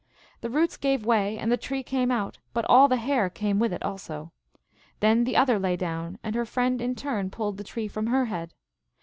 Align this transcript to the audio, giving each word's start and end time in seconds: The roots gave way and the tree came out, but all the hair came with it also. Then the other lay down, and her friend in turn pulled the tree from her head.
The 0.39 0.49
roots 0.49 0.77
gave 0.77 1.05
way 1.05 1.37
and 1.37 1.51
the 1.51 1.57
tree 1.57 1.83
came 1.83 2.09
out, 2.09 2.39
but 2.55 2.65
all 2.65 2.87
the 2.87 2.95
hair 2.97 3.29
came 3.29 3.59
with 3.59 3.71
it 3.71 3.83
also. 3.83 4.31
Then 4.99 5.25
the 5.25 5.35
other 5.37 5.59
lay 5.59 5.75
down, 5.77 6.17
and 6.23 6.33
her 6.33 6.43
friend 6.43 6.81
in 6.81 6.95
turn 6.95 7.29
pulled 7.29 7.57
the 7.57 7.63
tree 7.63 7.87
from 7.87 8.07
her 8.07 8.25
head. 8.25 8.55